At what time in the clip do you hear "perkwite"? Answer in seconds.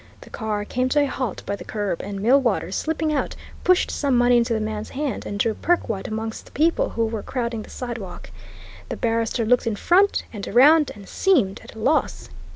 5.53-6.07